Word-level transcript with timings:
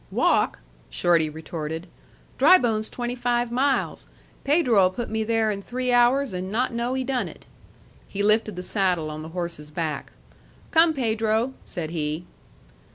"Walk?" 0.09 0.61
Shorty 0.89 1.29
retorted. 1.29 1.85
"Drybone's 2.39 2.89
twenty 2.89 3.13
five 3.13 3.51
miles. 3.51 4.07
Pedro'll 4.43 4.89
put 4.89 5.11
me 5.11 5.23
there 5.23 5.51
in 5.51 5.61
three 5.61 5.91
hours 5.91 6.33
and 6.33 6.51
not 6.51 6.73
know 6.73 6.95
he 6.95 7.03
done 7.03 7.27
it." 7.27 7.45
He 8.07 8.23
lifted 8.23 8.55
the 8.55 8.63
saddle 8.63 9.11
on 9.11 9.21
the 9.21 9.29
horse's 9.29 9.69
back. 9.69 10.11
"Come, 10.71 10.95
Pedro," 10.95 11.53
said 11.63 11.91
he. 11.91 12.25